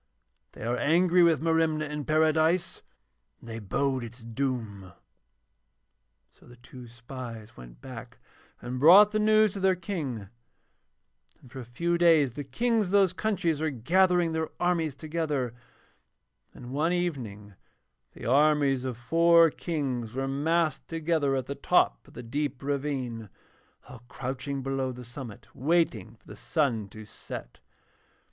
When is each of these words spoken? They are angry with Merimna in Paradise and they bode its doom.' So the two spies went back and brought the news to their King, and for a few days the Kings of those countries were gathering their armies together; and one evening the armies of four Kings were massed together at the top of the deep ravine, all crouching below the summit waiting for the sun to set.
They 0.53 0.63
are 0.65 0.77
angry 0.77 1.21
with 1.21 1.41
Merimna 1.43 1.85
in 1.87 2.05
Paradise 2.05 2.81
and 3.39 3.47
they 3.47 3.59
bode 3.59 4.03
its 4.03 4.23
doom.' 4.23 4.93
So 6.31 6.47
the 6.47 6.55
two 6.55 6.87
spies 6.87 7.55
went 7.55 7.81
back 7.81 8.17
and 8.63 8.79
brought 8.79 9.11
the 9.11 9.19
news 9.19 9.53
to 9.53 9.59
their 9.59 9.75
King, 9.75 10.29
and 11.39 11.51
for 11.51 11.59
a 11.59 11.65
few 11.65 11.99
days 11.99 12.33
the 12.33 12.43
Kings 12.43 12.85
of 12.87 12.91
those 12.93 13.13
countries 13.13 13.61
were 13.61 13.69
gathering 13.69 14.31
their 14.31 14.49
armies 14.59 14.95
together; 14.95 15.53
and 16.51 16.71
one 16.71 16.93
evening 16.93 17.53
the 18.13 18.25
armies 18.25 18.83
of 18.83 18.97
four 18.97 19.51
Kings 19.51 20.15
were 20.15 20.27
massed 20.27 20.87
together 20.87 21.35
at 21.35 21.45
the 21.45 21.53
top 21.53 22.07
of 22.07 22.15
the 22.15 22.23
deep 22.23 22.63
ravine, 22.63 23.29
all 23.87 24.01
crouching 24.07 24.63
below 24.63 24.91
the 24.91 25.05
summit 25.05 25.53
waiting 25.55 26.15
for 26.15 26.25
the 26.25 26.35
sun 26.35 26.89
to 26.89 27.05
set. 27.05 27.59